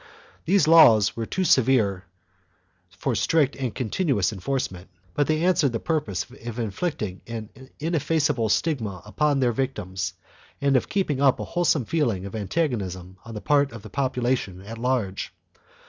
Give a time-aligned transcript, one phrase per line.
[0.45, 2.05] These laws were too severe
[2.89, 9.03] for strict and continuous enforcement, but they answered the purpose of inflicting an ineffaceable stigma
[9.05, 10.13] upon their victims
[10.59, 13.91] and of keeping up a wholesome feeling of antag• onism on the part of the
[13.91, 15.35] population at large.